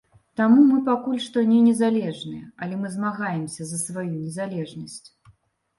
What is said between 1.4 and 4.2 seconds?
не незалежныя, але мы змагаемся за сваю